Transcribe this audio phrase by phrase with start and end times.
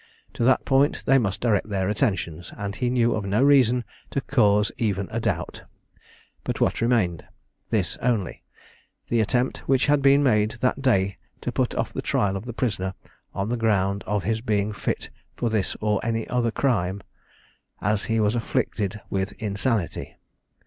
[0.33, 4.19] to that point they must direct their attention, and he knew of no reason to
[4.19, 5.61] cause even a doubt.
[6.43, 7.23] But what remained?
[7.69, 8.41] This only,
[9.09, 12.51] the attempt which had been made that day to put off the trial of the
[12.51, 12.95] prisoner,
[13.35, 17.03] on the ground of his being fit for this or any other crime,
[17.79, 20.15] as he was afflicted with insanity.